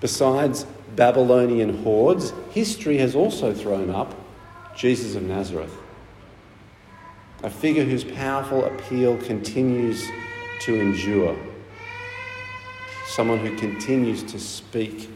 Besides 0.00 0.66
Babylonian 0.96 1.82
hordes, 1.82 2.32
history 2.50 2.98
has 2.98 3.14
also 3.14 3.54
thrown 3.54 3.90
up 3.90 4.14
Jesus 4.76 5.14
of 5.14 5.22
Nazareth, 5.22 5.76
a 7.42 7.50
figure 7.50 7.84
whose 7.84 8.02
powerful 8.02 8.64
appeal 8.64 9.16
continues 9.18 10.04
to 10.62 10.80
endure, 10.80 11.38
someone 13.06 13.38
who 13.38 13.56
continues 13.56 14.22
to 14.24 14.38
speak 14.38 15.08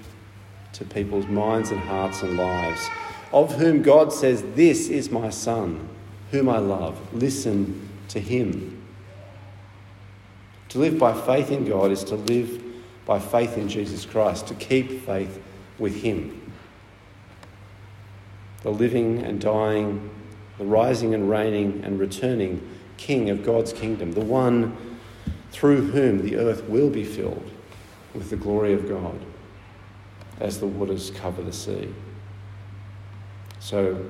to 0.74 0.84
people's 0.84 1.26
minds 1.26 1.70
and 1.70 1.80
hearts 1.80 2.22
and 2.22 2.36
lives, 2.36 2.88
of 3.32 3.54
whom 3.56 3.82
God 3.82 4.12
says, 4.12 4.42
This 4.54 4.88
is 4.88 5.10
my 5.10 5.30
Son 5.30 5.88
whom 6.30 6.48
I 6.48 6.58
love. 6.58 6.98
Listen 7.14 7.88
to 8.08 8.20
him. 8.20 8.82
To 10.70 10.78
live 10.78 10.98
by 10.98 11.12
faith 11.12 11.50
in 11.50 11.64
God 11.64 11.92
is 11.92 12.02
to 12.04 12.16
live 12.16 12.62
by 13.06 13.20
faith 13.20 13.56
in 13.56 13.68
Jesus 13.68 14.04
Christ, 14.04 14.48
to 14.48 14.54
keep 14.54 15.04
faith 15.06 15.40
with 15.78 16.02
him. 16.02 16.52
The 18.62 18.70
living 18.70 19.22
and 19.22 19.40
dying, 19.40 20.10
the 20.58 20.64
rising 20.64 21.14
and 21.14 21.30
reigning 21.30 21.82
and 21.84 22.00
returning 22.00 22.68
King 22.96 23.30
of 23.30 23.44
God's 23.44 23.72
kingdom, 23.72 24.12
the 24.12 24.20
one 24.20 24.76
through 25.52 25.90
whom 25.90 26.22
the 26.22 26.36
earth 26.36 26.64
will 26.64 26.90
be 26.90 27.04
filled 27.04 27.50
with 28.12 28.30
the 28.30 28.36
glory 28.36 28.72
of 28.72 28.88
God 28.88 29.20
as 30.40 30.60
the 30.60 30.66
waters 30.66 31.10
cover 31.10 31.42
the 31.42 31.52
sea. 31.52 31.92
So, 33.60 34.04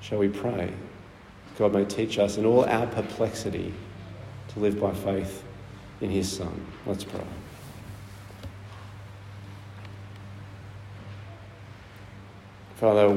shall 0.00 0.18
we 0.18 0.28
pray? 0.28 0.72
God 1.58 1.72
may 1.72 1.84
teach 1.84 2.18
us 2.18 2.36
in 2.36 2.44
all 2.44 2.64
our 2.64 2.86
perplexity 2.86 3.72
to 4.48 4.60
live 4.60 4.80
by 4.80 4.92
faith 4.92 5.44
in 6.00 6.10
His 6.10 6.30
Son. 6.30 6.66
Let's 6.86 7.04
pray. 7.04 7.20
Father, 12.76 13.10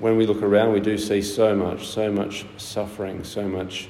when 0.00 0.16
we 0.16 0.26
look 0.26 0.42
around, 0.42 0.72
we 0.72 0.80
do 0.80 0.96
see 0.96 1.20
so 1.20 1.54
much, 1.54 1.88
so 1.88 2.10
much 2.10 2.46
suffering, 2.56 3.24
so 3.24 3.48
much 3.48 3.88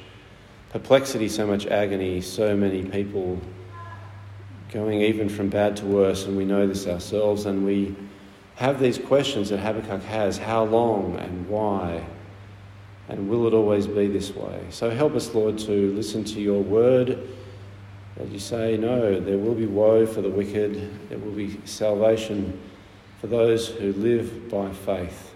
perplexity, 0.70 1.29
so 1.29 1.46
much 1.46 1.66
agony, 1.66 2.20
so 2.20 2.57
many 2.57 2.83
people 2.83 3.40
going 4.74 5.02
even 5.02 5.28
from 5.28 5.48
bad 5.48 5.76
to 5.76 5.87
worse, 5.87 6.26
and 6.26 6.37
we 6.37 6.44
know 6.44 6.66
this 6.66 6.88
ourselves, 6.88 7.46
and 7.46 7.64
we 7.64 7.94
have 8.56 8.80
these 8.80 8.98
questions 8.98 9.50
that 9.50 9.58
Habakkuk 9.58 10.02
has 10.02 10.37
how 10.37 10.64
long 10.64 11.16
and 11.16 11.48
why? 11.48 12.04
And 13.08 13.28
will 13.28 13.46
it 13.46 13.54
always 13.54 13.87
be 13.87 14.08
this 14.08 14.34
way? 14.34 14.66
So 14.70 14.90
help 14.90 15.14
us, 15.14 15.32
Lord, 15.32 15.58
to 15.60 15.92
listen 15.92 16.24
to 16.24 16.40
your 16.40 16.60
word. 16.60 17.28
That 18.16 18.28
you 18.30 18.40
say, 18.40 18.76
no, 18.76 19.20
there 19.20 19.38
will 19.38 19.54
be 19.54 19.66
woe 19.66 20.06
for 20.06 20.22
the 20.22 20.28
wicked, 20.28 21.08
there 21.08 21.18
will 21.18 21.32
be 21.32 21.60
salvation 21.64 22.60
for 23.20 23.28
those 23.28 23.68
who 23.68 23.92
live 23.92 24.50
by 24.50 24.72
faith 24.72 25.34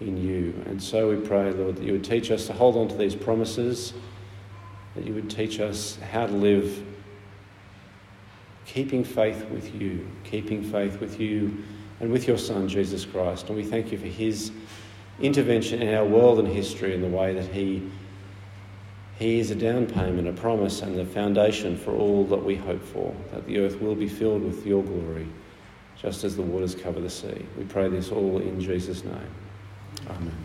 in 0.00 0.16
you. 0.16 0.62
And 0.66 0.80
so 0.80 1.10
we 1.10 1.16
pray, 1.16 1.50
Lord, 1.50 1.76
that 1.76 1.82
you 1.82 1.92
would 1.92 2.04
teach 2.04 2.30
us 2.30 2.46
to 2.46 2.52
hold 2.52 2.76
on 2.76 2.86
to 2.88 2.96
these 2.96 3.16
promises, 3.16 3.92
that 4.94 5.04
you 5.04 5.14
would 5.14 5.30
teach 5.30 5.58
us 5.58 5.98
how 6.12 6.26
to 6.26 6.32
live 6.32 6.84
keeping 8.76 9.02
faith 9.02 9.42
with 9.46 9.74
you, 9.74 10.06
keeping 10.22 10.62
faith 10.62 11.00
with 11.00 11.18
you 11.18 11.64
and 12.00 12.12
with 12.12 12.28
your 12.28 12.36
Son, 12.36 12.68
Jesus 12.68 13.06
Christ. 13.06 13.46
And 13.46 13.56
we 13.56 13.64
thank 13.64 13.90
you 13.90 13.96
for 13.96 14.06
his 14.06 14.52
intervention 15.18 15.80
in 15.80 15.94
our 15.94 16.04
world 16.04 16.38
and 16.38 16.46
history 16.46 16.92
in 16.92 17.00
the 17.00 17.08
way 17.08 17.32
that 17.32 17.46
he, 17.46 17.90
he 19.18 19.40
is 19.40 19.50
a 19.50 19.54
down 19.54 19.86
payment, 19.86 20.28
a 20.28 20.32
promise, 20.34 20.82
and 20.82 20.94
the 20.94 21.06
foundation 21.06 21.74
for 21.74 21.92
all 21.92 22.26
that 22.26 22.44
we 22.44 22.54
hope 22.54 22.84
for, 22.84 23.16
that 23.32 23.46
the 23.46 23.60
earth 23.60 23.80
will 23.80 23.94
be 23.94 24.08
filled 24.08 24.42
with 24.42 24.66
your 24.66 24.82
glory, 24.82 25.26
just 25.96 26.22
as 26.22 26.36
the 26.36 26.42
waters 26.42 26.74
cover 26.74 27.00
the 27.00 27.08
sea. 27.08 27.46
We 27.56 27.64
pray 27.64 27.88
this 27.88 28.12
all 28.12 28.42
in 28.42 28.60
Jesus' 28.60 29.04
name. 29.04 29.30
Amen. 30.10 30.36